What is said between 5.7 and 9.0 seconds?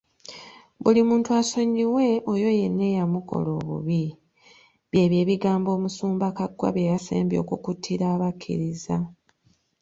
Omusumba Kaggwa byeyasembye okukuutira abakkiriza.